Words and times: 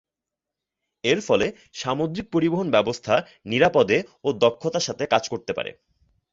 এর 1.03 1.19
ফলে 1.21 1.47
সামুদ্রিক 1.73 2.25
পরিবহন 2.31 2.67
ব্যবস্থা 2.71 3.13
নিরাপদে 3.45 3.97
ও 4.23 4.29
দক্ষতার 4.43 4.87
সাথে 4.87 5.03
কাজ 5.05 5.23
করতে 5.29 5.51
পারে। 5.53 5.71